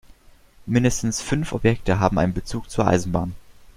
Mindestens 0.65 1.21
fünf 1.21 1.53
Objekte 1.53 1.99
haben 1.99 2.17
einen 2.17 2.33
Bezug 2.33 2.71
zur 2.71 2.87
Eisenbahn. 2.87 3.35